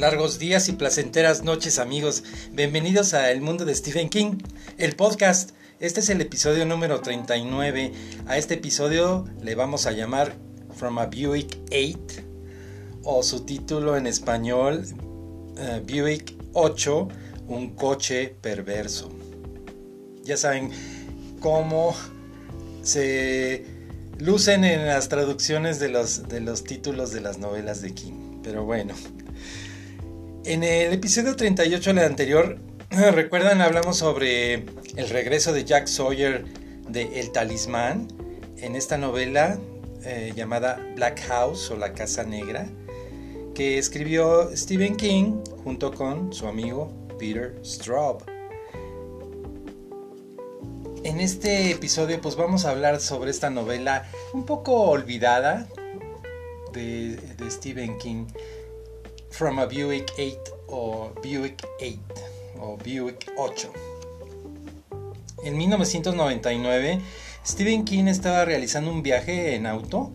Largos 0.00 0.38
días 0.38 0.70
y 0.70 0.72
placenteras 0.72 1.44
noches 1.44 1.78
amigos. 1.78 2.24
Bienvenidos 2.52 3.12
a 3.12 3.30
El 3.30 3.42
Mundo 3.42 3.66
de 3.66 3.74
Stephen 3.74 4.08
King, 4.08 4.38
el 4.78 4.96
podcast. 4.96 5.50
Este 5.78 6.00
es 6.00 6.08
el 6.08 6.22
episodio 6.22 6.64
número 6.64 7.02
39. 7.02 7.92
A 8.26 8.38
este 8.38 8.54
episodio 8.54 9.26
le 9.42 9.54
vamos 9.54 9.84
a 9.84 9.92
llamar 9.92 10.32
From 10.74 10.98
a 10.98 11.04
Buick 11.04 11.58
8 11.70 12.22
o 13.02 13.22
su 13.22 13.44
título 13.44 13.94
en 13.94 14.06
español 14.06 14.86
uh, 14.88 15.86
Buick 15.86 16.34
8, 16.54 17.08
un 17.48 17.74
coche 17.74 18.34
perverso. 18.40 19.10
Ya 20.22 20.38
saben 20.38 20.70
cómo 21.40 21.94
se 22.82 23.66
lucen 24.18 24.64
en 24.64 24.86
las 24.86 25.10
traducciones 25.10 25.78
de 25.78 25.90
los, 25.90 26.26
de 26.26 26.40
los 26.40 26.64
títulos 26.64 27.12
de 27.12 27.20
las 27.20 27.36
novelas 27.36 27.82
de 27.82 27.92
King. 27.92 28.40
Pero 28.42 28.64
bueno, 28.64 28.94
en 30.44 30.62
el 30.62 30.92
episodio 30.92 31.36
38 31.36 31.92
del 31.92 32.04
anterior, 32.04 32.58
recuerdan, 32.90 33.60
hablamos 33.60 33.98
sobre 33.98 34.64
el 34.96 35.08
regreso 35.10 35.52
de 35.52 35.64
Jack 35.64 35.86
Sawyer 35.86 36.44
de 36.88 37.20
El 37.20 37.30
Talismán 37.30 38.08
en 38.56 38.74
esta 38.74 38.96
novela 38.96 39.58
eh, 40.04 40.32
llamada 40.34 40.80
Black 40.96 41.20
House 41.28 41.70
o 41.70 41.76
La 41.76 41.92
Casa 41.92 42.24
Negra, 42.24 42.66
que 43.54 43.78
escribió 43.78 44.50
Stephen 44.56 44.96
King 44.96 45.42
junto 45.62 45.92
con 45.92 46.32
su 46.32 46.46
amigo 46.46 46.90
Peter 47.18 47.58
Straub. 47.62 48.22
En 51.04 51.20
este 51.20 51.70
episodio 51.70 52.20
pues 52.20 52.36
vamos 52.36 52.64
a 52.64 52.70
hablar 52.70 53.00
sobre 53.00 53.30
esta 53.30 53.50
novela 53.50 54.10
un 54.32 54.44
poco 54.46 54.82
olvidada 54.82 55.66
de, 56.72 57.16
de 57.16 57.50
Stephen 57.50 57.98
King 57.98 58.26
From 59.30 59.58
a 59.58 59.66
Buick 59.66 60.12
8 60.18 60.38
o 60.68 61.12
Buick 61.22 61.66
8 61.80 61.98
o 62.60 62.76
Buick 62.76 63.32
8. 63.36 63.72
En 65.44 65.56
1999, 65.56 67.00
Stephen 67.46 67.84
King 67.84 68.04
estaba 68.04 68.44
realizando 68.44 68.90
un 68.90 69.02
viaje 69.02 69.54
en 69.54 69.66
auto 69.66 70.10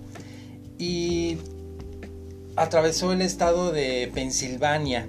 y 0.77 1.37
atravesó 2.55 3.13
el 3.13 3.21
estado 3.21 3.71
de 3.71 4.11
Pensilvania. 4.13 5.07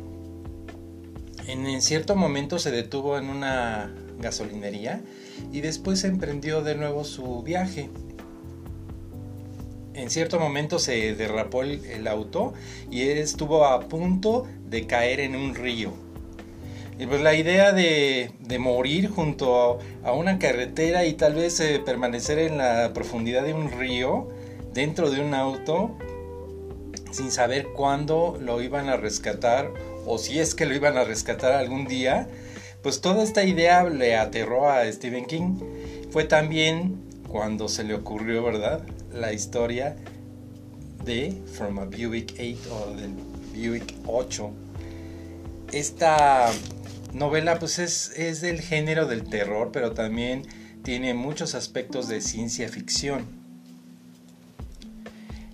En 1.46 1.82
cierto 1.82 2.16
momento 2.16 2.58
se 2.58 2.70
detuvo 2.70 3.18
en 3.18 3.28
una 3.28 3.94
gasolinería 4.18 5.02
y 5.52 5.60
después 5.60 6.04
emprendió 6.04 6.62
de 6.62 6.74
nuevo 6.74 7.04
su 7.04 7.42
viaje 7.42 7.90
en 9.96 10.10
cierto 10.10 10.38
momento 10.38 10.78
se 10.78 11.14
derrapó 11.14 11.62
el, 11.62 12.06
auto 12.06 12.52
y 12.90 13.02
él 13.02 13.18
estuvo 13.18 13.64
a 13.64 13.80
punto 13.80 14.46
de 14.68 14.86
caer 14.86 15.20
en 15.20 15.34
un 15.34 15.54
río. 15.54 15.92
Y 16.98 17.06
pues 17.06 17.20
la 17.20 17.34
idea 17.34 17.72
de, 17.72 18.30
morir 18.58 19.08
junto 19.08 19.78
a, 20.04 20.12
una 20.12 20.38
carretera 20.38 21.04
y 21.04 21.14
tal 21.14 21.34
vez 21.34 21.60
eh, 21.60 21.80
permanecer 21.84 22.38
en 22.38 22.58
la 22.58 22.92
profundidad 22.94 23.42
de 23.42 23.54
un 23.54 23.70
río 23.70 24.28
dentro 24.72 25.10
de 25.10 25.20
un 25.20 25.34
auto 25.34 25.96
sin 27.10 27.30
saber 27.30 27.68
cuándo 27.68 28.38
lo 28.40 28.60
iban 28.62 28.88
a 28.88 28.96
rescatar 28.96 29.72
o 30.06 30.18
si 30.18 30.38
es 30.38 30.54
que 30.54 30.66
lo 30.66 30.74
iban 30.74 30.96
a 30.96 31.04
rescatar 31.04 31.52
algún 31.52 31.86
día, 31.86 32.28
pues 32.82 33.00
toda 33.00 33.22
esta 33.22 33.44
idea 33.44 33.84
le 33.84 34.16
aterró 34.16 34.70
a 34.70 34.90
Stephen 34.92 35.24
King. 35.24 35.56
Fue 36.10 36.24
también 36.24 36.96
cuando 37.28 37.68
se 37.68 37.84
le 37.84 37.94
ocurrió, 37.94 38.44
¿verdad? 38.44 38.82
La 39.16 39.32
historia 39.32 39.96
de 41.04 41.42
From 41.54 41.78
a 41.78 41.84
Buick 41.84 42.34
8 42.38 42.74
o 42.74 42.96
del 42.96 43.12
Buick 43.54 43.94
8. 44.06 44.50
Esta 45.72 46.50
novela 47.12 47.58
pues 47.58 47.78
es, 47.78 48.12
es 48.16 48.40
del 48.40 48.60
género 48.60 49.06
del 49.06 49.24
terror, 49.24 49.70
pero 49.72 49.92
también 49.92 50.42
tiene 50.82 51.14
muchos 51.14 51.54
aspectos 51.54 52.08
de 52.08 52.20
ciencia 52.20 52.68
ficción. 52.68 53.24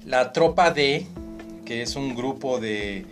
La 0.05 0.33
tropa 0.33 0.73
D, 0.73 1.07
que 1.65 1.83
es 1.83 1.97
un 1.97 2.15
grupo 2.15 2.59
de, 2.59 3.07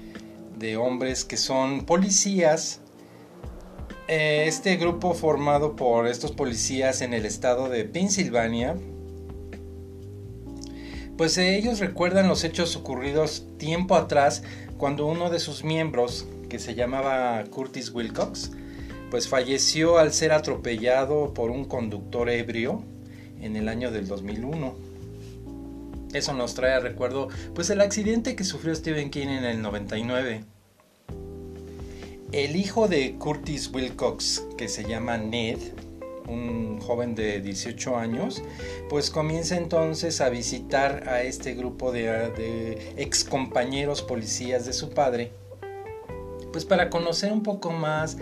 de 0.59 0.77
hombres 0.77 1.25
que 1.25 1.37
son 1.37 1.87
policías, 1.87 2.81
eh, 4.09 4.44
este 4.49 4.77
grupo 4.77 5.15
formado 5.15 5.77
por 5.77 6.09
estos 6.09 6.33
policías 6.33 7.00
en 7.00 7.15
el 7.15 7.25
estado 7.25 7.69
de 7.69 7.84
Pensilvania, 7.84 8.77
pues 11.20 11.36
eh, 11.36 11.58
ellos 11.58 11.81
recuerdan 11.81 12.28
los 12.28 12.44
hechos 12.44 12.76
ocurridos 12.76 13.44
tiempo 13.58 13.94
atrás 13.94 14.42
cuando 14.78 15.04
uno 15.04 15.28
de 15.28 15.38
sus 15.38 15.64
miembros, 15.64 16.26
que 16.48 16.58
se 16.58 16.75
llamaba 16.75 17.44
Curtis 17.50 17.91
Wilcox, 17.91 18.53
pues 19.10 19.28
falleció 19.28 19.98
al 19.98 20.14
ser 20.14 20.32
atropellado 20.32 21.34
por 21.34 21.50
un 21.50 21.66
conductor 21.66 22.30
ebrio 22.30 22.82
en 23.38 23.56
el 23.56 23.69
año 23.69 23.91
del 23.91 24.09
2001. 24.09 24.75
Eso 26.14 26.32
nos 26.32 26.54
trae 26.54 26.72
a 26.72 26.80
recuerdo 26.80 27.28
pues 27.54 27.69
el 27.69 27.82
accidente 27.82 28.34
que 28.34 28.44
sufrió 28.44 28.75
Stephen 28.75 29.10
King 29.10 29.28
en 29.28 29.44
el 29.44 29.60
99. 29.60 30.44
El 32.32 32.56
hijo 32.56 32.88
de 32.88 33.16
Curtis 33.16 33.70
Wilcox, 33.70 34.42
que 34.56 34.69
se 34.69 34.84
llama 34.84 35.19
Ned, 35.19 35.59
un 36.28 36.81
joven 36.81 37.14
de 37.14 37.41
18 37.41 37.97
años, 37.97 38.42
pues 38.88 39.10
comienza 39.10 39.56
entonces 39.56 40.20
a 40.20 40.28
visitar 40.28 41.08
a 41.08 41.22
este 41.22 41.54
grupo 41.54 41.92
de, 41.92 42.94
ex 42.97 43.25
compañeros 43.25 44.03
policías 44.03 44.66
de 44.66 44.72
su 44.72 44.91
padre, 44.91 45.32
pues 46.53 46.64
para 46.64 46.91
conocer 46.91 47.32
un 47.32 47.42
poco 47.42 47.70
más 47.70 48.16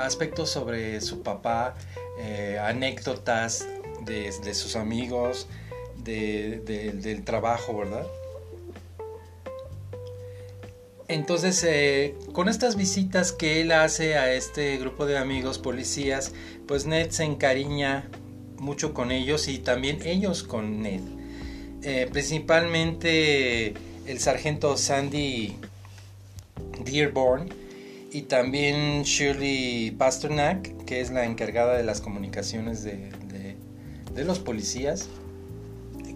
aspectos 0.00 0.50
sobre 0.50 1.00
su 1.00 1.22
papá, 1.22 1.74
eh, 2.20 2.58
anécdotas 2.60 3.66
de, 4.04 4.54
sus 4.54 4.76
amigos, 4.76 5.48
del 6.04 7.22
trabajo, 7.24 7.76
¿verdad? 7.76 8.06
Entonces, 11.08 11.64
eh, 11.64 12.14
con 12.32 12.50
estas 12.50 12.76
visitas 12.76 13.32
que 13.32 13.62
él 13.62 13.72
hace 13.72 14.16
a 14.16 14.34
este 14.34 14.76
grupo 14.76 15.06
de 15.06 15.16
amigos 15.16 15.58
policías, 15.58 16.32
pues 16.66 16.84
Ned 16.84 17.10
se 17.10 17.24
encariña 17.24 18.10
mucho 18.58 18.92
con 18.92 19.10
ellos 19.10 19.48
y 19.48 19.58
también 19.58 20.00
ellos 20.04 20.42
con 20.42 20.82
Ned. 20.82 21.00
Eh, 21.82 22.08
principalmente 22.12 23.72
el 24.06 24.18
sargento 24.20 24.76
Sandy 24.76 25.56
Dearborn 26.84 27.48
y 28.12 28.22
también 28.22 29.02
Shirley 29.04 29.92
Pasternak, 29.92 30.84
que 30.84 31.00
es 31.00 31.10
la 31.10 31.24
encargada 31.24 31.74
de 31.74 31.84
las 31.84 32.02
comunicaciones 32.02 32.84
de, 32.84 33.10
los 34.14 34.40
policías. 34.40 35.08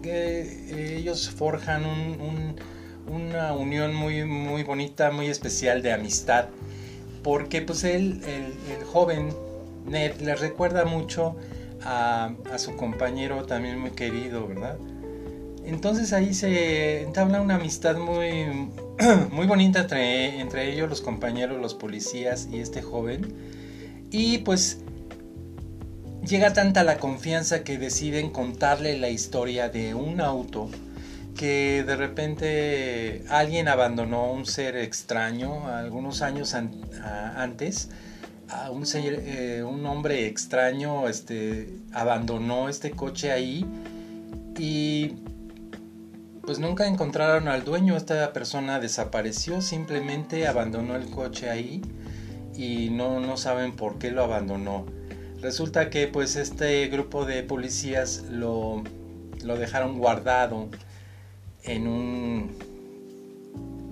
Eh, 0.03 0.97
ellos 0.99 1.29
forjan 1.29 1.85
un 1.85 2.55
una 3.07 3.53
unión 3.53 3.93
muy, 3.93 4.25
muy 4.25 4.63
bonita, 4.63 5.11
muy 5.11 5.27
especial 5.27 5.81
de 5.81 5.93
amistad, 5.93 6.45
porque 7.23 7.61
pues 7.61 7.83
él, 7.83 8.21
el, 8.27 8.83
joven 8.85 9.33
Ned, 9.85 10.19
le 10.21 10.35
recuerda 10.35 10.85
mucho 10.85 11.35
a, 11.83 12.33
su 12.57 12.75
compañero 12.75 13.45
también 13.45 13.79
muy 13.79 13.91
querido, 13.91 14.47
¿verdad? 14.47 14.77
Entonces 15.65 16.11
ahí 16.13 16.33
se 16.33 17.03
entabla 17.03 17.41
una 17.41 17.55
amistad 17.55 17.97
muy, 17.97 18.69
muy 19.31 19.47
bonita 19.47 19.81
entre, 19.81 20.39
entre 20.39 20.73
ellos, 20.73 20.89
los 20.89 21.01
compañeros, 21.01 21.61
los 21.61 21.73
policías 21.73 22.47
y 22.51 22.59
este 22.59 22.81
joven. 22.81 23.33
Y 24.11 24.39
pues 24.39 24.79
llega 26.25 26.53
tanta 26.53 26.83
la 26.83 26.97
confianza 26.97 27.63
que 27.63 27.77
deciden 27.77 28.29
contarle 28.29 28.97
la 28.97 29.09
historia 29.09 29.69
de 29.69 29.93
un 29.93 30.21
auto 30.21 30.69
que 31.35 31.83
de 31.83 31.95
repente 31.95 33.23
alguien 33.29 33.67
abandonó 33.67 34.31
un 34.31 34.45
ser 34.45 34.75
extraño 34.77 35.67
algunos 35.67 36.21
años 36.21 36.53
antes. 36.53 37.89
A 38.49 38.69
un, 38.69 38.83
eh, 38.93 39.63
un 39.67 39.85
hombre 39.85 40.27
extraño 40.27 41.07
este, 41.07 41.73
abandonó 41.91 42.69
este 42.69 42.91
coche 42.91 43.31
ahí 43.31 43.65
y 44.59 45.15
pues 46.41 46.59
nunca 46.59 46.85
encontraron 46.85 47.47
al 47.47 47.63
dueño. 47.63 47.97
Esta 47.97 48.31
persona 48.31 48.79
desapareció, 48.79 49.61
simplemente 49.61 50.47
abandonó 50.47 50.95
el 50.95 51.09
coche 51.09 51.49
ahí 51.49 51.81
y 52.55 52.89
no, 52.91 53.19
no 53.19 53.37
saben 53.37 53.75
por 53.75 53.97
qué 53.97 54.11
lo 54.11 54.23
abandonó. 54.23 54.85
Resulta 55.41 55.89
que 55.89 56.07
pues 56.07 56.35
este 56.35 56.87
grupo 56.87 57.25
de 57.25 57.43
policías 57.43 58.23
lo, 58.29 58.83
lo 59.43 59.57
dejaron 59.57 59.97
guardado 59.97 60.69
en 61.63 61.87
un, 61.87 62.51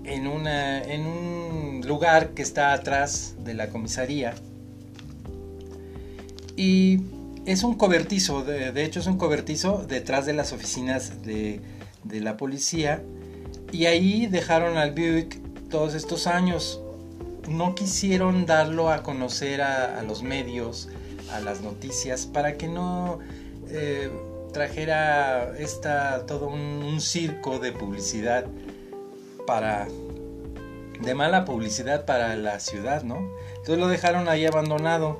en, 0.03 0.27
una, 0.27 0.81
en 0.81 1.05
un 1.05 1.81
lugar 1.85 2.29
que 2.33 2.41
está 2.41 2.73
atrás 2.73 3.35
de 3.43 3.53
la 3.53 3.69
comisaría. 3.69 4.33
Y 6.55 7.01
es 7.45 7.63
un 7.63 7.75
cobertizo, 7.75 8.43
de, 8.43 8.83
hecho 8.83 8.99
es 8.99 9.07
un 9.07 9.17
cobertizo 9.17 9.85
detrás 9.87 10.25
de 10.25 10.33
las 10.33 10.53
oficinas 10.53 11.23
de, 11.23 11.61
de, 12.03 12.19
la 12.19 12.37
policía. 12.37 13.03
Y 13.71 13.85
ahí 13.85 14.27
dejaron 14.27 14.77
al 14.77 14.91
Buick 14.91 15.39
todos 15.69 15.95
estos 15.95 16.27
años. 16.27 16.81
No 17.49 17.73
quisieron 17.73 18.45
darlo 18.45 18.89
a 18.89 19.01
conocer 19.01 19.61
a, 19.61 20.01
los 20.03 20.21
medios, 20.23 20.89
a 21.31 21.39
las 21.39 21.61
noticias, 21.61 22.25
para 22.25 22.57
que 22.57 22.67
no 22.67 23.19
eh, 23.69 24.11
trajera 24.51 25.53
esta, 25.57 26.25
todo 26.25 26.47
un, 26.47 26.99
circo 27.01 27.59
de 27.59 27.71
publicidad 27.71 28.45
para 29.47 29.87
de 31.01 31.15
mala 31.15 31.45
publicidad 31.45 32.05
para 32.05 32.35
la 32.35 32.59
ciudad, 32.59 33.03
¿no? 33.03 33.31
Entonces 33.49 33.79
lo 33.79 33.87
dejaron 33.87 34.29
ahí 34.29 34.45
abandonado 34.45 35.17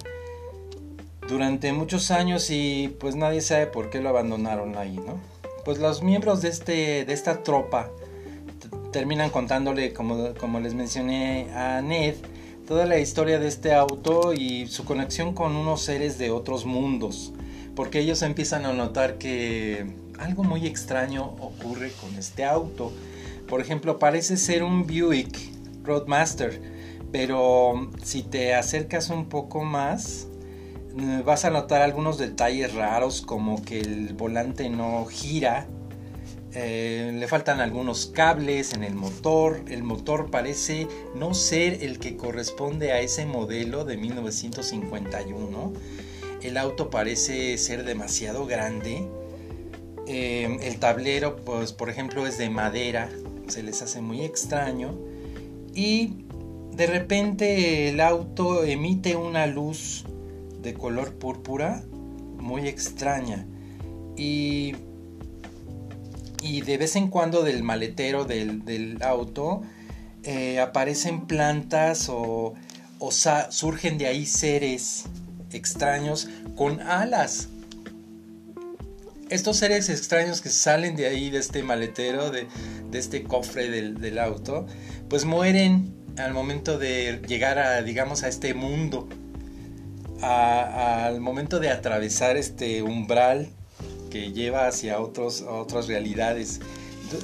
durante 1.28 1.74
muchos 1.74 2.12
años 2.12 2.50
y 2.52 2.96
pues 3.00 3.16
nadie 3.16 3.42
sabe 3.42 3.66
por 3.66 3.90
qué 3.90 4.00
lo 4.00 4.10
abandonaron 4.10 4.78
ahí, 4.78 4.98
¿no? 4.98 5.20
Pues 5.66 5.80
los 5.80 6.04
miembros 6.04 6.42
de, 6.42 6.50
este, 6.50 7.06
de 7.06 7.14
esta 7.14 7.42
tropa 7.42 7.90
terminan 8.92 9.32
contándole, 9.32 9.94
como, 9.94 10.34
como 10.36 10.60
les 10.60 10.76
mencioné 10.76 11.52
a 11.56 11.82
Ned, 11.82 12.16
toda 12.68 12.86
la 12.86 13.00
historia 13.00 13.40
de 13.40 13.48
este 13.48 13.74
auto 13.74 14.34
y 14.34 14.68
su 14.68 14.86
conexión 14.86 15.34
con 15.34 15.56
unos 15.56 15.82
seres 15.82 16.20
de 16.20 16.30
otros 16.30 16.66
mundos 16.66 17.34
porque 17.76 18.00
ellos 18.00 18.22
empiezan 18.22 18.66
a 18.66 18.74
notar 18.74 19.18
que 19.18 19.86
algo 20.20 20.44
muy 20.44 20.68
extraño 20.68 21.36
ocurre 21.40 21.92
con 22.00 22.16
este 22.16 22.44
auto. 22.44 22.92
Por 23.48 23.62
ejemplo, 23.62 24.00
parece 24.00 24.38
ser 24.38 24.64
un 24.64 24.86
Buick 24.86 25.38
Roadmaster, 25.84 26.62
pero 27.12 27.90
si 28.04 28.24
te 28.24 28.54
acercas 28.54 29.10
un 29.10 29.28
poco 29.28 29.64
más, 29.64 30.28
eh, 30.98 31.24
vas 31.26 31.46
a 31.46 31.50
notar 31.50 31.82
algunos 31.82 32.18
detalles 32.18 32.74
raros 32.74 33.22
como 33.22 33.64
que 33.64 33.80
el 33.80 34.14
volante 34.14 34.70
no 34.70 35.06
gira, 35.06 35.68
eh, 36.54 37.12
le 37.18 37.28
faltan 37.30 37.62
algunos 37.62 38.08
cables 38.08 38.74
en 38.74 38.84
el 38.84 38.94
motor, 38.94 39.64
el 39.70 39.84
motor 39.84 40.30
parece 40.30 40.88
no 41.16 41.34
ser 41.34 41.82
el 41.82 41.98
que 41.98 42.18
corresponde 42.18 42.92
a 42.92 43.00
ese 43.00 43.26
modelo 43.26 43.86
de 43.86 43.96
1951 43.96 45.74
el 46.44 46.58
auto 46.58 46.90
parece 46.90 47.58
ser 47.58 47.84
demasiado 47.84 48.46
grande. 48.46 49.08
Eh, 50.08 50.58
el 50.62 50.80
tablero, 50.80 51.38
pues 51.38 51.74
por 51.74 51.90
ejemplo, 51.90 52.26
es 52.26 52.38
de 52.38 52.50
madera, 52.50 53.10
se 53.48 53.64
les 53.64 53.82
hace 53.82 54.02
muy 54.02 54.22
extraño. 54.22 54.96
Y 55.74 56.26
de 56.74 56.88
repente 56.88 57.90
el 57.90 58.02
auto 58.02 58.64
emite 58.64 59.16
una 59.16 59.46
luz 59.48 60.06
de 60.62 60.74
color 60.74 61.14
púrpura 61.14 61.84
muy 62.38 62.68
extraña. 62.68 63.46
Y, 64.18 64.76
y 66.42 66.62
de 66.62 66.78
vez 66.78 66.96
en 66.96 67.08
cuando 67.08 67.44
del 67.44 67.64
maletero 67.64 68.26
del, 68.26 68.98
auto 69.02 69.62
eh, 70.24 70.60
aparecen 70.60 71.28
plantas 71.28 72.10
o, 72.10 72.54
o 73.00 73.12
surgen 73.12 73.98
de 73.98 74.08
ahí 74.08 74.26
seres 74.26 75.06
extraños 75.54 76.28
con 76.56 76.82
alas. 76.82 77.50
Estos 79.30 79.58
seres 79.58 79.90
extraños 79.90 80.42
que 80.42 80.50
salen 80.50 80.96
de 80.96 81.08
ahí, 81.08 81.30
de 81.30 81.40
este 81.40 81.64
maletero, 81.64 82.32
de, 82.32 82.48
este 82.92 83.24
cofre 83.24 83.70
del, 83.70 84.20
auto, 84.20 84.68
pues 85.08 85.24
mueren 85.24 85.94
al 86.18 86.34
momento 86.34 86.78
de 86.78 87.22
llegar 87.28 87.58
a, 87.58 87.82
digamos, 87.82 88.24
a 88.24 88.28
este 88.28 88.54
mundo, 88.54 89.08
al 90.22 91.22
momento 91.22 91.60
de 91.62 91.70
atravesar 91.70 92.36
este 92.36 92.82
umbral 92.82 93.48
que 94.10 94.34
lleva 94.34 94.68
hacia 94.68 95.00
otros, 95.00 95.42
otras 95.42 95.88
realidades. 95.88 96.60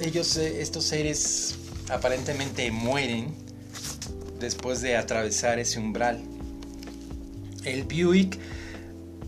Ellos, 0.01 0.38
eh, 0.38 0.62
estos 0.62 0.85
seres 0.85 1.57
aparentemente 1.89 2.71
mueren 2.71 3.35
después 4.39 4.81
de 4.81 4.95
atravesar 4.95 5.59
ese 5.59 5.80
umbral 5.80 6.23
el 7.68 7.84
Buick 7.84 8.40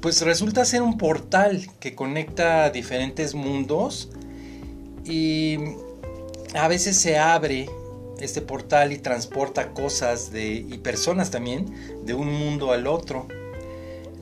pues 0.01 0.21
resulta 0.21 0.63
ser 0.65 0.81
un 0.81 0.97
portal 0.97 1.67
que 1.79 1.93
conecta 1.93 2.69
diferentes 2.69 3.35
mundos 3.35 4.09
y 5.03 5.57
a 6.53 6.67
veces 6.67 6.97
se 6.97 7.17
abre 7.17 7.69
este 8.19 8.41
portal 8.41 8.93
y 8.93 8.97
transporta 8.97 9.73
cosas 9.73 10.31
y 10.33 10.77
personas 10.79 11.31
también 11.31 11.65
de 12.05 12.13
un 12.13 12.31
mundo 12.31 12.71
al 12.71 12.87
otro. 12.87 13.27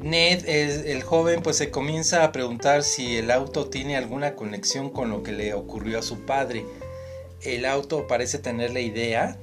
Ned, 0.02 0.48
el, 0.48 1.02
joven, 1.02 1.42
pues 1.42 1.58
se 1.58 1.72
comienza 1.72 2.24
a 2.24 2.32
preguntar 2.32 2.84
si 2.84 3.18
el 3.18 3.32
auto 3.32 3.68
tiene 3.68 3.98
alguna 3.98 4.36
conexión 4.36 4.92
con 4.92 5.10
lo 5.10 5.24
que 5.24 5.32
le 5.32 5.54
ocurrió 5.56 6.00
a 6.00 6.04
su 6.04 6.20
padre. 6.26 6.66
El 7.42 7.66
auto 7.66 8.06
parece 8.06 8.38
tener 8.38 8.72
la 8.72 8.80
idea, 8.80 9.38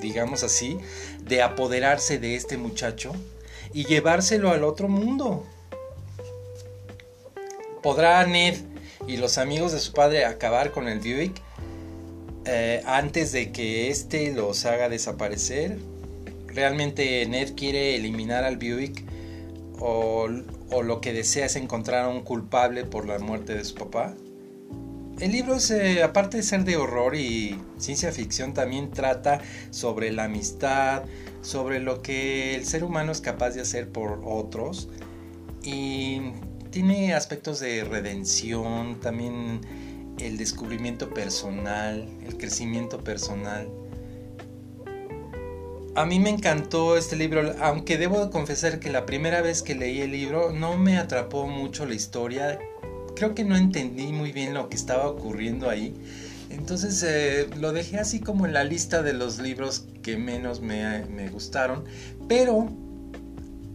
digamos 0.00 0.44
así, 0.44 0.78
de 1.24 1.42
apoderarse 1.42 2.18
de 2.18 2.36
este 2.36 2.56
muchacho 2.56 3.12
y 3.72 3.84
llevárselo 3.84 4.50
al 4.50 4.64
otro 4.64 4.88
mundo. 4.88 5.44
¿Podrá 7.82 8.26
Ned 8.26 8.56
y 9.06 9.18
los 9.18 9.38
amigos 9.38 9.72
de 9.72 9.80
su 9.80 9.92
padre 9.92 10.24
acabar 10.24 10.70
con 10.72 10.88
el 10.88 11.00
Buick 11.00 11.40
eh, 12.46 12.82
antes 12.86 13.32
de 13.32 13.52
que 13.52 13.90
éste 13.90 14.32
los 14.32 14.64
haga 14.64 14.88
desaparecer? 14.88 15.78
¿Realmente 16.46 17.26
Ned 17.26 17.54
quiere 17.56 17.96
eliminar 17.96 18.44
al 18.44 18.56
Buick 18.56 19.04
o, 19.80 20.28
lo 20.28 21.00
que 21.00 21.12
desea 21.12 21.46
es 21.46 21.56
encontrar 21.56 22.04
a 22.04 22.08
un 22.08 22.22
culpable 22.22 22.84
por 22.84 23.06
la 23.06 23.18
muerte 23.18 23.54
de 23.54 23.64
su 23.64 23.74
papá? 23.74 24.14
El 25.20 25.32
libro, 25.32 25.56
eh, 25.70 26.02
aparte 26.02 26.38
de 26.38 26.42
ser 26.42 26.64
de 26.64 26.76
horror 26.76 27.14
y 27.14 27.60
ciencia 27.78 28.10
ficción, 28.12 28.54
también 28.54 28.90
trata 28.90 29.40
sobre 29.70 30.10
la 30.10 30.24
amistad, 30.24 31.04
sobre 31.44 31.78
lo 31.78 32.02
que 32.02 32.56
el 32.56 32.64
ser 32.64 32.82
humano 32.84 33.12
es 33.12 33.20
capaz 33.20 33.50
de 33.50 33.60
hacer 33.60 33.90
por 33.90 34.22
otros 34.24 34.88
y 35.62 36.20
tiene 36.70 37.14
aspectos 37.14 37.60
de 37.60 37.84
redención, 37.84 38.98
también 39.00 39.60
el 40.18 40.38
descubrimiento 40.38 41.10
personal, 41.10 42.08
el 42.26 42.36
crecimiento 42.38 42.98
personal. 42.98 43.68
A 45.94 46.06
mí 46.06 46.18
me 46.18 46.30
encantó 46.30 46.96
este 46.96 47.14
libro, 47.14 47.54
aunque 47.60 47.98
debo 47.98 48.30
confesar 48.30 48.80
que 48.80 48.90
la 48.90 49.06
primera 49.06 49.42
vez 49.42 49.62
que 49.62 49.74
leí 49.74 50.00
el 50.00 50.10
libro 50.10 50.50
no 50.50 50.76
me 50.76 50.98
atrapó 50.98 51.46
mucho 51.46 51.86
la 51.86 51.94
historia. 51.94 52.58
Creo 53.14 53.34
que 53.34 53.44
no 53.44 53.56
entendí 53.56 54.12
muy 54.12 54.32
bien 54.32 54.54
lo 54.54 54.68
que 54.68 54.76
estaba 54.76 55.06
ocurriendo 55.06 55.70
ahí. 55.70 55.94
Entonces 56.54 57.02
eh, 57.02 57.48
lo 57.56 57.72
dejé 57.72 57.98
así 57.98 58.20
como 58.20 58.46
en 58.46 58.52
la 58.52 58.64
lista 58.64 59.02
de 59.02 59.12
los 59.12 59.38
libros 59.38 59.86
que 60.02 60.16
menos 60.16 60.60
me, 60.60 61.04
me 61.06 61.28
gustaron. 61.28 61.84
Pero 62.28 62.68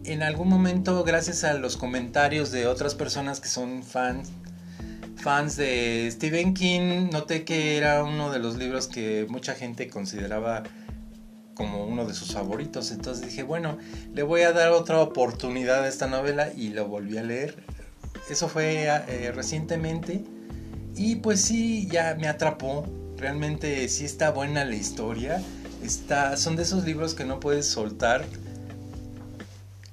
en 0.04 0.22
algún 0.22 0.48
momento, 0.48 1.04
gracias 1.04 1.44
a 1.44 1.54
los 1.54 1.76
comentarios 1.76 2.50
de 2.50 2.66
otras 2.66 2.94
personas 2.94 3.40
que 3.40 3.48
son 3.48 3.82
fans, 3.82 4.30
fans 5.16 5.56
de 5.56 6.08
Stephen 6.10 6.54
King, 6.54 7.10
noté 7.12 7.44
que 7.44 7.76
era 7.76 8.02
uno 8.02 8.30
de 8.32 8.38
los 8.38 8.56
libros 8.56 8.86
que 8.88 9.26
mucha 9.28 9.54
gente 9.54 9.88
consideraba 9.88 10.62
como 11.54 11.84
uno 11.84 12.06
de 12.06 12.14
sus 12.14 12.32
favoritos. 12.32 12.90
Entonces 12.90 13.26
dije, 13.26 13.42
bueno, 13.42 13.76
le 14.14 14.22
voy 14.22 14.42
a 14.42 14.52
dar 14.52 14.70
otra 14.70 15.00
oportunidad 15.00 15.84
a 15.84 15.88
esta 15.88 16.06
novela 16.06 16.50
y 16.56 16.70
lo 16.70 16.88
volví 16.88 17.18
a 17.18 17.22
leer. 17.22 17.62
Eso 18.30 18.48
fue 18.48 18.84
eh, 18.84 19.32
recientemente 19.32 20.24
y 20.96 21.16
pues 21.16 21.40
sí, 21.40 21.88
ya 21.90 22.16
me 22.18 22.28
atrapó. 22.28 22.86
Realmente 23.16 23.88
sí 23.88 24.04
está 24.04 24.30
buena 24.30 24.64
la 24.64 24.74
historia. 24.74 25.42
Está, 25.82 26.36
son 26.36 26.56
de 26.56 26.62
esos 26.62 26.84
libros 26.84 27.14
que 27.14 27.24
no 27.24 27.40
puedes 27.40 27.66
soltar. 27.66 28.24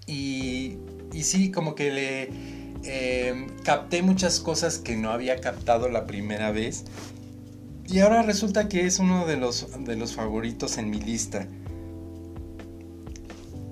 Y, 0.05 0.77
y 1.13 1.23
sí, 1.23 1.51
como 1.51 1.75
que 1.75 1.91
le 1.91 2.29
eh, 2.83 3.47
capté 3.63 4.01
muchas 4.01 4.39
cosas 4.39 4.77
que 4.77 4.95
no 4.95 5.11
había 5.11 5.39
captado 5.41 5.89
la 5.89 6.07
primera 6.07 6.51
vez. 6.51 6.85
Y 7.87 7.99
ahora 7.99 8.21
resulta 8.21 8.67
que 8.67 8.85
es 8.85 8.99
uno 8.99 9.25
de 9.25 9.37
los, 9.37 9.67
de 9.85 9.95
los 9.95 10.13
favoritos 10.13 10.77
en 10.77 10.89
mi 10.89 10.99
lista. 10.99 11.47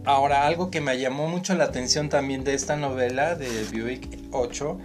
Ahora, 0.05 0.45
algo 0.45 0.69
que 0.69 0.81
me 0.81 0.97
llamó 0.99 1.27
mucho 1.27 1.55
la 1.55 1.65
atención 1.65 2.09
también 2.09 2.43
de 2.43 2.53
esta 2.53 2.75
novela 2.75 3.35
de 3.35 3.65
Buick 3.71 4.19
8 4.31 4.77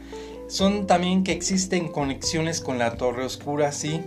son 0.50 0.88
también 0.88 1.22
que 1.22 1.30
existen 1.30 1.86
conexiones 1.86 2.60
con 2.60 2.76
la 2.76 2.96
Torre 2.96 3.24
Oscura, 3.24 3.70
sí. 3.70 4.02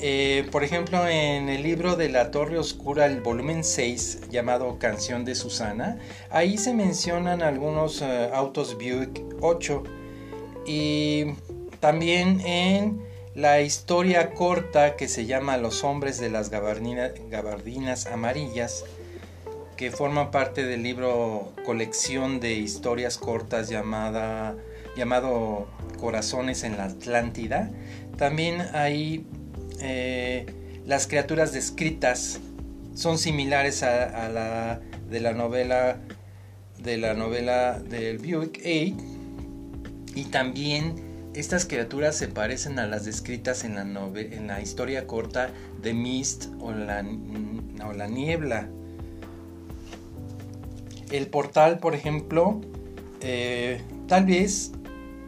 Eh, 0.00 0.48
por 0.50 0.64
ejemplo, 0.64 1.06
en 1.06 1.48
el 1.48 1.62
libro 1.62 1.94
de 1.94 2.08
la 2.08 2.32
Torre 2.32 2.58
Oscura, 2.58 3.06
el 3.06 3.20
volumen 3.20 3.62
6, 3.62 4.22
llamado 4.30 4.80
Canción 4.80 5.24
de 5.24 5.36
Susana, 5.36 6.00
ahí 6.28 6.58
se 6.58 6.74
mencionan 6.74 7.40
algunos 7.40 8.02
eh, 8.02 8.30
autos 8.34 8.74
Buick 8.74 9.22
8. 9.40 9.84
Y 10.66 11.34
también 11.78 12.40
en 12.40 13.02
la 13.36 13.60
historia 13.60 14.32
corta 14.32 14.96
que 14.96 15.06
se 15.06 15.26
llama 15.26 15.56
Los 15.56 15.84
hombres 15.84 16.18
de 16.18 16.30
las 16.30 16.50
gabardinas 16.50 18.06
amarillas, 18.06 18.84
que 19.76 19.92
forma 19.92 20.32
parte 20.32 20.64
del 20.64 20.82
libro 20.82 21.52
Colección 21.64 22.40
de 22.40 22.54
historias 22.54 23.18
cortas 23.18 23.68
llamada 23.68 24.56
llamado 24.96 25.68
Corazones 25.98 26.64
en 26.64 26.76
la 26.76 26.84
Atlántida. 26.84 27.70
También 28.16 28.62
hay 28.72 29.26
eh, 29.80 30.46
las 30.86 31.06
criaturas 31.06 31.52
descritas 31.52 32.40
son 32.94 33.18
similares 33.18 33.82
a, 33.82 34.28
la 34.28 34.80
de 35.08 35.20
la 35.20 35.32
novela 35.32 35.98
de 36.82 36.96
la 36.96 37.14
novela 37.14 37.78
del 37.78 38.18
Buick 38.18 38.58
8 38.58 39.04
y 40.14 40.24
también 40.30 40.94
estas 41.34 41.64
criaturas 41.64 42.16
se 42.16 42.28
parecen 42.28 42.78
a 42.78 42.86
las 42.86 43.04
descritas 43.04 43.64
en 43.64 43.76
la, 43.76 43.82
en 43.82 44.46
la 44.48 44.60
historia 44.60 45.06
corta 45.06 45.50
de 45.80 45.94
Mist 45.94 46.46
o 46.58 46.72
la, 46.72 47.04
o 47.86 47.92
la 47.92 48.06
niebla. 48.08 48.68
El 51.10 51.28
portal, 51.28 51.78
por 51.78 51.94
ejemplo, 51.94 52.60
eh, 53.20 53.80
tal 54.08 54.26
vez 54.26 54.72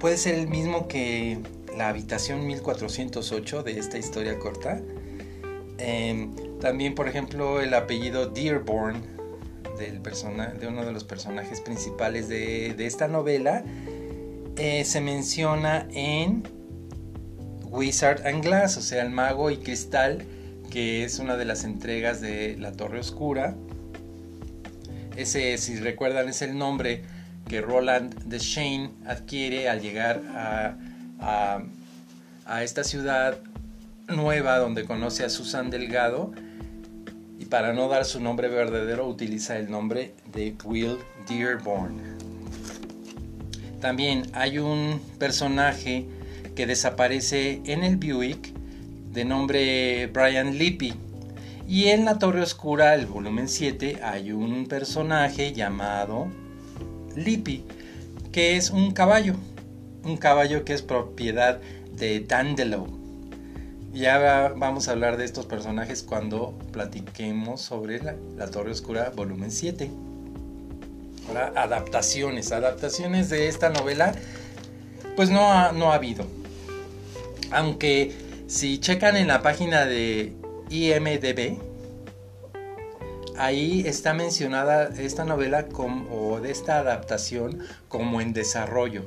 puede 0.02 0.16
ser 0.16 0.34
el 0.34 0.48
mismo 0.48 0.88
que 0.88 1.38
la 1.76 1.88
habitación 1.88 2.44
1408 2.44 3.62
de 3.62 3.78
esta 3.78 3.98
historia 3.98 4.36
corta. 4.36 4.80
Em, 5.78 6.34
también, 6.58 6.96
por 6.96 7.08
ejemplo, 7.08 7.60
el 7.60 7.72
apellido 7.72 8.26
Dearborn 8.26 9.00
del 9.78 10.02
de 10.02 10.66
uno 10.66 10.84
de 10.84 10.92
los 10.92 11.04
personajes 11.04 11.60
principales 11.60 12.28
de, 12.28 12.74
esta 12.84 13.06
novela 13.06 13.64
eh, 14.56 14.84
se 14.84 15.00
menciona 15.00 15.86
en 15.92 16.42
Wizard 17.70 18.26
and 18.26 18.44
Glass, 18.44 18.76
o 18.78 18.82
sea, 18.82 19.02
el 19.02 19.10
mago 19.10 19.52
y 19.52 19.58
cristal, 19.58 20.24
que 20.68 21.04
es 21.04 21.20
una 21.20 21.36
de 21.36 21.44
las 21.44 21.62
entregas 21.62 22.20
de 22.20 22.56
La 22.58 22.72
Torre 22.72 22.98
Oscura. 22.98 23.54
Ese, 25.16 25.56
si 25.58 25.76
recuerdan, 25.76 26.28
es 26.28 26.42
el 26.42 26.58
nombre 26.58 27.02
que 27.52 27.60
Roland 27.60 28.14
de 28.24 28.38
Shane 28.38 28.88
adquiere 29.04 29.68
al 29.68 29.82
llegar 29.82 30.22
a, 30.34 30.74
a, 32.46 32.62
esta 32.62 32.82
ciudad 32.82 33.36
nueva 34.08 34.56
donde 34.56 34.86
conoce 34.86 35.22
a 35.22 35.28
Susan 35.28 35.68
Delgado 35.68 36.32
y 37.38 37.44
para 37.44 37.74
no 37.74 37.90
dar 37.90 38.06
su 38.06 38.20
nombre 38.20 38.48
verdadero 38.48 39.06
utiliza 39.06 39.58
el 39.58 39.70
nombre 39.70 40.14
de 40.32 40.54
Will 40.64 40.96
Dearborn. 41.28 42.00
También 43.82 44.22
hay 44.32 44.56
un 44.56 44.98
personaje 45.18 46.06
que 46.56 46.64
desaparece 46.64 47.60
en 47.66 47.84
el 47.84 47.98
Buick 47.98 48.48
de 49.12 49.26
nombre 49.26 50.06
Brian 50.06 50.56
Lippy. 50.56 50.94
Y 51.68 51.88
en 51.88 52.06
la 52.06 52.18
Torre 52.18 52.40
Oscura, 52.40 52.94
el 52.94 53.04
volumen 53.04 53.46
7, 53.46 54.00
hay 54.02 54.32
un 54.32 54.68
personaje 54.68 55.52
llamado 55.52 56.28
Lippy, 57.16 57.64
que 58.32 58.56
es 58.56 58.70
un 58.70 58.92
caballo. 58.92 59.34
Un 60.04 60.16
caballo 60.16 60.64
que 60.64 60.72
es 60.72 60.82
propiedad 60.82 61.60
de 61.96 62.20
Dandelo. 62.20 62.86
Ya 63.92 64.52
vamos 64.56 64.88
a 64.88 64.92
hablar 64.92 65.16
de 65.18 65.24
estos 65.24 65.46
personajes 65.46 66.02
cuando 66.02 66.58
platiquemos 66.72 67.60
sobre 67.60 68.00
la, 68.00 68.50
Torre 68.50 68.70
Oscura 68.70 69.12
volumen 69.14 69.50
7. 69.50 69.90
Ahora, 71.28 71.52
adaptaciones. 71.54 72.52
Adaptaciones 72.52 73.28
de 73.28 73.48
esta 73.48 73.68
novela, 73.68 74.14
pues 75.14 75.30
no 75.30 75.72
no 75.72 75.92
ha 75.92 75.96
habido. 75.96 76.24
Aunque 77.50 78.12
si 78.46 78.78
checan 78.78 79.16
en 79.16 79.28
la 79.28 79.42
página 79.42 79.84
de 79.84 80.32
IMDB, 80.70 81.58
ahí 83.36 83.82
está 83.86 84.14
mencionada 84.14 84.90
esta 84.98 85.24
novela 85.24 85.66
o 86.10 86.40
de 86.40 86.50
esta 86.50 86.78
adaptación 86.78 87.60
como 87.88 88.20
en 88.20 88.32
desarrollo. 88.32 89.04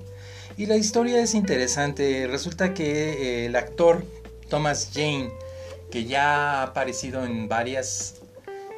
Y 0.57 0.67
la 0.67 0.77
historia 0.77 1.19
es 1.21 1.33
interesante. 1.33 2.27
Resulta 2.27 2.73
que 2.73 3.43
eh, 3.43 3.45
el 3.45 3.55
actor 3.55 4.05
Thomas 4.49 4.91
Jane, 4.93 5.29
que 5.91 6.05
ya 6.05 6.61
ha 6.61 6.63
aparecido 6.63 7.25
en 7.25 7.49
varias 7.49 8.21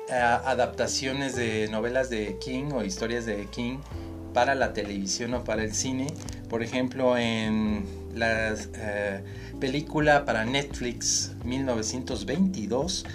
eh, 0.09 0.13
adaptaciones 0.13 1.35
de 1.35 1.67
novelas 1.69 2.09
de 2.09 2.37
King 2.39 2.71
o 2.73 2.83
historias 2.83 3.25
de 3.25 3.45
King 3.47 3.77
para 4.33 4.55
la 4.55 4.73
televisión 4.73 5.33
o 5.33 5.43
para 5.43 5.63
el 5.63 5.73
cine, 5.73 6.07
por 6.49 6.63
ejemplo 6.63 7.17
en 7.17 7.85
la 8.15 8.53
eh, 8.53 9.23
película 9.59 10.25
para 10.25 10.45
Netflix 10.45 11.31
1922, 11.43 13.05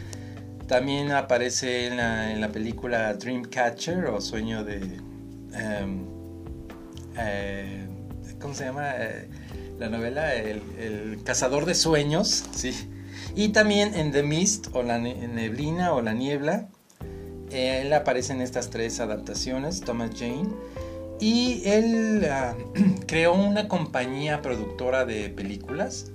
también 0.73 1.13
aparece 1.13 1.89
en 1.89 2.41
la, 2.41 2.49
película 2.49 3.13
Dreamcatcher 3.13 4.07
o 4.07 4.23
Sueño 4.23 4.65
de... 4.65 4.77
Em, 5.53 6.07
eh, 7.19 7.87
¿Cómo 8.41 8.55
se 8.55 8.65
llama? 8.65 8.93
Eh, 8.97 9.29
la 9.79 9.91
novela 9.91 10.35
el, 10.35 11.21
Cazador 11.25 11.67
de 11.67 11.75
Sueños, 11.75 12.47
¿sí? 12.55 12.73
Y 13.37 13.51
también 13.51 13.95
en 13.95 14.13
The 14.13 14.23
Mist 14.23 14.69
o 14.73 14.83
la 14.83 14.99
neblina 14.99 15.93
o 15.93 16.01
la 16.01 16.15
niebla. 16.15 16.71
Él 17.51 17.93
aparece 17.93 18.33
en 18.33 18.41
estas 18.41 18.71
tres 18.71 18.99
adaptaciones, 18.99 19.83
Thomas 19.83 20.13
Jane. 20.19 20.49
Y 21.21 21.65
él 21.67 22.27
ah, 22.31 22.55
creó 23.07 23.35
una 23.35 23.69
compañía 23.69 24.41
productora 24.41 25.05
de 25.05 25.29
películas 25.29 26.13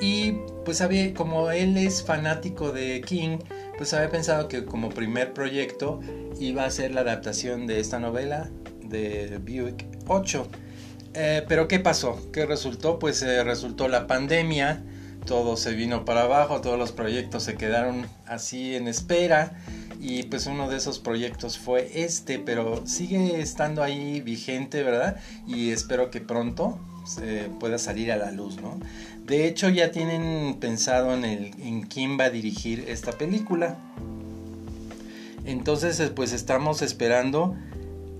y 0.00 0.32
pues 0.64 0.80
había, 0.80 1.12
como 1.14 1.50
él 1.50 1.76
es 1.76 2.04
fanático 2.04 2.72
de 2.72 3.00
King, 3.00 3.38
pues 3.76 3.94
había 3.94 4.10
pensado 4.10 4.48
que 4.48 4.64
como 4.64 4.90
primer 4.90 5.32
proyecto 5.32 6.00
iba 6.38 6.64
a 6.64 6.70
ser 6.70 6.92
la 6.92 7.00
adaptación 7.00 7.66
de 7.66 7.80
esta 7.80 7.98
novela 7.98 8.50
de 8.84 9.38
Buick 9.38 9.86
8. 10.06 10.48
Eh, 11.14 11.44
pero 11.48 11.68
¿qué 11.68 11.80
pasó? 11.80 12.20
¿Qué 12.32 12.46
resultó? 12.46 12.98
Pues 12.98 13.22
eh, 13.22 13.42
resultó 13.42 13.88
la 13.88 14.06
pandemia, 14.06 14.82
todo 15.26 15.56
se 15.56 15.72
vino 15.72 16.04
para 16.04 16.22
abajo, 16.22 16.60
todos 16.60 16.78
los 16.78 16.92
proyectos 16.92 17.42
se 17.42 17.56
quedaron 17.56 18.06
así 18.26 18.76
en 18.76 18.88
espera 18.88 19.56
y 20.00 20.22
pues 20.24 20.46
uno 20.46 20.68
de 20.68 20.76
esos 20.76 20.98
proyectos 20.98 21.58
fue 21.58 21.90
este, 21.94 22.38
pero 22.38 22.86
sigue 22.86 23.40
estando 23.40 23.82
ahí 23.82 24.20
vigente, 24.20 24.82
¿verdad? 24.82 25.16
Y 25.46 25.70
espero 25.70 26.10
que 26.10 26.20
pronto 26.20 26.78
se 27.04 27.50
pueda 27.58 27.78
salir 27.78 28.12
a 28.12 28.16
la 28.16 28.30
luz, 28.30 28.60
¿no? 28.60 28.78
De 29.26 29.46
hecho, 29.46 29.68
ya 29.68 29.90
tienen 29.90 30.54
pensado 30.60 31.14
en, 31.14 31.24
el, 31.24 31.54
en 31.60 31.82
quién 31.82 32.18
va 32.18 32.24
a 32.24 32.30
dirigir 32.30 32.84
esta 32.88 33.12
película. 33.12 33.76
Entonces, 35.44 35.98
eh, 36.00 36.10
pues 36.14 36.32
estamos 36.32 36.80
esperando 36.80 37.56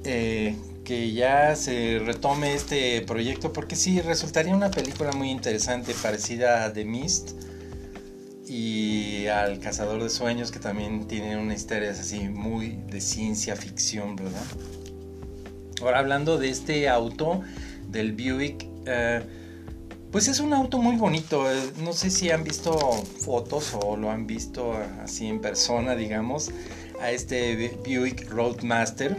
eh, 0.04 0.56
que 0.84 1.12
ya 1.12 1.54
se 1.54 2.00
retome 2.04 2.54
este 2.54 3.00
proyecto, 3.02 3.52
porque 3.52 3.76
sí, 3.76 4.00
resultaría 4.00 4.54
una 4.54 4.70
película 4.70 5.12
muy 5.12 5.30
interesante, 5.30 5.94
parecida 6.02 6.64
a 6.64 6.72
The 6.72 6.84
Mist 6.84 7.30
y 8.48 9.26
al 9.26 9.60
Cazador 9.60 10.02
de 10.02 10.08
Sueños, 10.08 10.50
que 10.50 10.58
también 10.58 11.06
tiene 11.06 11.36
una 11.36 11.54
historia 11.54 11.90
así 11.90 12.28
muy 12.28 12.78
de 12.90 13.00
ciencia 13.00 13.56
ficción, 13.56 14.16
¿verdad? 14.16 14.42
Ahora, 15.80 15.98
hablando 15.98 16.38
de 16.38 16.48
este 16.48 16.88
auto, 16.88 17.42
del 17.88 18.12
Buick, 18.12 18.66
eh, 18.86 19.22
pues 20.10 20.28
es 20.28 20.40
un 20.40 20.54
auto 20.54 20.78
muy 20.78 20.96
bonito. 20.96 21.50
Eh, 21.50 21.72
no 21.82 21.92
sé 21.92 22.10
si 22.10 22.30
han 22.30 22.44
visto 22.44 22.72
fotos 23.20 23.76
o 23.82 23.96
lo 23.96 24.10
han 24.10 24.26
visto 24.26 24.72
así 25.02 25.26
en 25.26 25.40
persona, 25.40 25.94
digamos, 25.94 26.50
a 27.00 27.10
este 27.10 27.78
Buick 27.84 28.30
Roadmaster. 28.30 29.16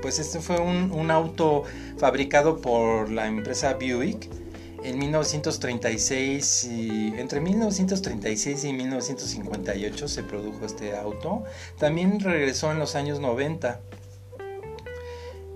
Pues 0.00 0.18
este 0.18 0.40
fue 0.40 0.58
un, 0.60 1.10
auto 1.12 1.62
fabricado 1.96 2.60
por 2.60 3.08
la 3.10 3.28
empresa 3.28 3.74
Buick 3.74 4.28
en 4.84 4.98
1936 4.98 6.64
y 6.64 7.14
entre 7.18 7.40
1936 7.40 8.64
y 8.64 8.72
1958 8.72 10.08
se 10.08 10.22
produjo 10.22 10.64
este 10.64 10.96
auto. 10.96 11.44
También 11.78 12.20
regresó 12.20 12.72
en 12.72 12.78
los 12.78 12.94
años 12.96 13.20
90. 13.20 13.80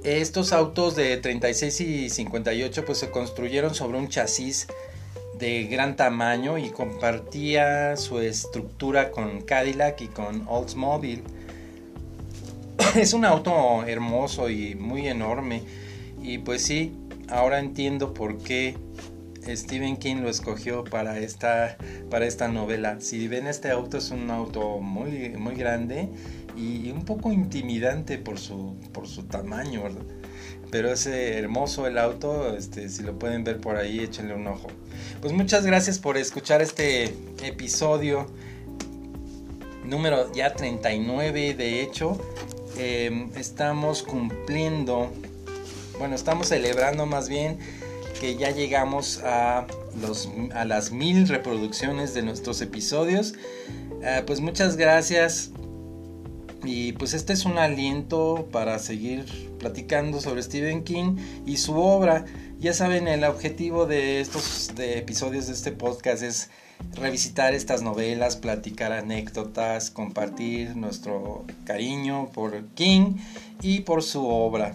Estos 0.04 0.52
autos 0.52 0.95
de 0.95 1.16
36 1.16 1.80
y 1.80 2.11
58 2.11 2.85
pues 2.85 2.99
se 2.99 3.11
construyeron 3.11 3.75
sobre 3.75 3.99
un 3.99 4.09
chasis 4.09 4.68
de 5.38 5.64
gran 5.64 5.97
tamaño 5.97 6.59
y 6.59 6.71
compartía 6.71 7.97
su 7.97 8.21
estructura 8.21 9.11
con 9.11 9.42
Cadillac 9.42 10.00
y 10.00 10.09
con 10.09 10.47
Oldsmobile. 10.49 11.23
Es 12.95 13.12
un 13.12 13.25
auto 13.25 13.85
hermoso 13.85 14.49
y 14.49 14.75
muy 14.75 15.09
enorme 15.09 15.62
y 16.23 16.38
pues 16.38 16.62
sí, 16.62 16.92
ahora 17.28 17.59
entiendo 17.59 18.14
por 18.14 18.38
qué 18.38 18.76
Stephen 19.54 19.96
King 19.96 20.16
lo 20.22 20.28
escogió 20.28 20.84
para 20.84 21.18
esta, 21.18 21.76
para 22.10 22.26
esta 22.26 22.48
novela. 22.48 23.00
Si 23.00 23.28
ven 23.28 23.46
este 23.46 23.70
auto 23.70 23.98
es 23.98 24.10
un 24.10 24.30
auto 24.30 24.78
muy, 24.78 25.30
muy 25.30 25.54
grande 25.54 26.08
y 26.56 26.90
un 26.90 27.04
poco 27.04 27.32
intimidante 27.32 28.18
por 28.18 28.38
su, 28.38 28.76
por 28.92 29.06
su 29.06 29.24
tamaño, 29.24 29.82
Pero 30.70 30.90
es 30.90 31.06
hermoso 31.06 31.86
el 31.86 31.98
auto, 31.98 32.56
este, 32.56 32.88
si 32.88 33.02
lo 33.02 33.18
pueden 33.18 33.44
ver 33.44 33.60
por 33.60 33.76
ahí, 33.76 34.00
échenle 34.00 34.34
un 34.34 34.46
ojo. 34.46 34.68
Pues 35.20 35.32
muchas 35.32 35.64
gracias 35.64 35.98
por 35.98 36.16
escuchar 36.16 36.62
este 36.62 37.14
episodio 37.42 38.26
número 39.84 40.32
ya 40.32 40.54
39, 40.54 41.54
de 41.54 41.82
hecho. 41.82 42.18
Em, 42.78 43.30
estamos 43.36 44.02
cumpliendo, 44.02 45.10
bueno, 45.98 46.14
estamos 46.14 46.48
celebrando 46.48 47.06
más 47.06 47.28
bien 47.28 47.58
que 48.20 48.37
ya 48.37 48.50
llegamos 48.50 49.20
a 49.25 49.66
los, 50.00 50.28
a 50.54 50.64
las 50.64 50.92
mil 50.92 51.28
reproducciones 51.28 52.14
de 52.14 52.23
nuestros 52.23 52.61
episodios. 52.61 53.35
Ah, 54.04 54.23
pues 54.26 54.40
muchas 54.40 54.76
gracias. 54.76 55.50
Y 56.64 56.92
pues 56.92 57.14
este 57.14 57.32
es 57.32 57.44
un 57.44 57.58
aliento 57.58 58.49
para 58.50 58.78
seguir 58.78 59.25
platicando 59.58 60.20
sobre 60.20 60.42
Stephen 60.42 60.82
King 60.82 61.16
y 61.46 61.58
su 61.58 61.76
obra. 61.76 62.25
Ya 62.58 62.73
saben, 62.73 63.06
el 63.06 63.25
objetivo 63.25 63.87
de 63.87 64.20
estos 64.20 64.73
episodios 64.78 65.46
de 65.46 65.52
este 65.52 65.73
podcast 65.73 66.23
es 66.23 66.50
revisitar 66.94 67.54
estas 67.54 67.82
novelas, 67.82 68.37
platicar 68.37 68.92
anécdotas, 68.92 69.90
compartir 69.90 70.76
nuestro 70.76 71.44
cariño 71.64 72.30
por 72.32 72.64
King 72.75 73.14
y 73.62 73.80
por 73.80 74.02
su 74.02 74.26
obra. 74.26 74.75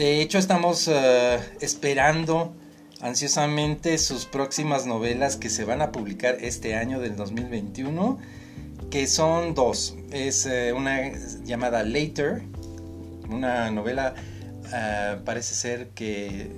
De 0.00 0.22
hecho, 0.22 0.38
estamos 0.38 0.88
eh, 0.88 1.38
esperando 1.60 2.54
ansiosamente 3.02 3.98
sus 3.98 4.24
próximas 4.24 4.86
novelas 4.86 5.36
que 5.36 5.50
se 5.50 5.66
van 5.66 5.82
a 5.82 5.92
publicar 5.92 6.38
este 6.40 6.74
año 6.74 7.00
del 7.00 7.16
2021, 7.16 8.18
que 8.90 9.06
son 9.06 9.52
dos. 9.52 9.98
Es 10.10 10.46
eh, 10.46 10.72
una 10.72 11.12
llamada 11.44 11.82
Later, 11.82 12.40
una 13.28 13.70
novela 13.70 14.14
eh, 14.72 15.18
parece 15.22 15.54
ser 15.54 15.90
que 15.90 16.50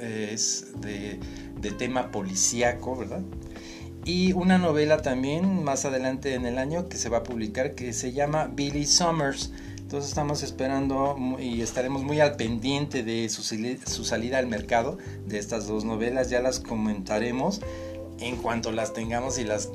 es 0.00 0.66
de, 0.80 1.20
de 1.60 1.70
tema 1.70 2.10
policíaco, 2.10 2.96
¿verdad? 2.96 3.20
Y 4.04 4.32
una 4.32 4.58
novela 4.58 5.00
también 5.00 5.62
más 5.62 5.84
adelante 5.84 6.34
en 6.34 6.44
el 6.44 6.58
año 6.58 6.88
que 6.88 6.96
se 6.96 7.08
va 7.08 7.18
a 7.18 7.22
publicar 7.22 7.76
que 7.76 7.92
se 7.92 8.10
llama 8.10 8.50
Billy 8.52 8.84
Summers 8.84 9.52
entonces 9.88 10.10
estamos 10.10 10.42
esperando 10.42 11.16
y 11.40 11.62
estaremos 11.62 12.02
muy 12.02 12.20
al 12.20 12.36
pendiente 12.36 13.02
de 13.02 13.26
su, 13.30 13.42
salida 14.04 14.36
al 14.36 14.46
mercado 14.46 14.98
de 15.26 15.38
estas 15.38 15.66
dos 15.66 15.86
novelas. 15.86 16.28
Ya 16.28 16.42
las 16.42 16.60
comentaremos 16.60 17.62
en 18.20 18.36
cuanto 18.36 18.70
las 18.70 18.92
tengamos 18.92 19.38
y 19.38 19.44
las 19.44 19.70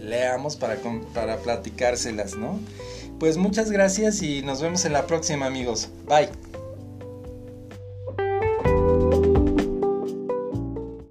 leamos 0.00 0.54
para, 0.54 0.76
para 1.12 1.38
platicárselas, 1.38 2.36
¿no? 2.36 2.60
Pues 3.18 3.38
muchas 3.38 3.72
gracias 3.72 4.22
y 4.22 4.42
nos 4.42 4.62
vemos 4.62 4.84
en 4.84 4.92
la 4.92 5.08
próxima 5.08 5.46
amigos. 5.46 5.88
Bye. 6.06 6.45